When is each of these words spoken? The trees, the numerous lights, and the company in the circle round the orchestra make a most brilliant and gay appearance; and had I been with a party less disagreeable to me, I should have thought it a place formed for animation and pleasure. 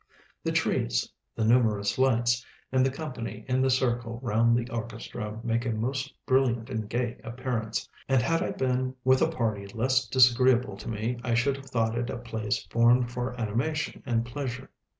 The 0.43 0.51
trees, 0.51 1.07
the 1.35 1.45
numerous 1.45 1.99
lights, 1.99 2.43
and 2.71 2.83
the 2.83 2.89
company 2.89 3.45
in 3.47 3.61
the 3.61 3.69
circle 3.69 4.19
round 4.23 4.57
the 4.57 4.67
orchestra 4.73 5.39
make 5.43 5.63
a 5.63 5.69
most 5.73 6.11
brilliant 6.25 6.71
and 6.71 6.89
gay 6.89 7.21
appearance; 7.23 7.87
and 8.09 8.19
had 8.19 8.41
I 8.41 8.49
been 8.49 8.95
with 9.03 9.21
a 9.21 9.29
party 9.29 9.67
less 9.67 10.07
disagreeable 10.07 10.75
to 10.77 10.89
me, 10.89 11.19
I 11.23 11.35
should 11.35 11.55
have 11.55 11.69
thought 11.69 11.95
it 11.95 12.09
a 12.09 12.17
place 12.17 12.63
formed 12.71 13.11
for 13.11 13.39
animation 13.39 14.01
and 14.03 14.25
pleasure. 14.25 14.71